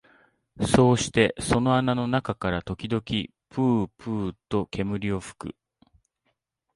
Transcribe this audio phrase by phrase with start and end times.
[0.67, 3.03] そうしてその穴の中から時々
[3.49, 5.55] ぷうぷうと煙を吹く